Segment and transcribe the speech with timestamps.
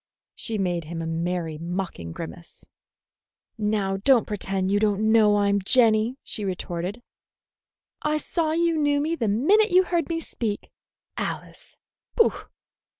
[0.33, 2.65] She made him a merry, mocking grimace.
[3.55, 7.03] "Now don't pretend you don't know I'm Jenny," she retorted.
[8.01, 10.71] "I saw you knew me the minute you heard me speak.
[11.17, 11.77] Alice!
[12.15, 12.33] Pooh!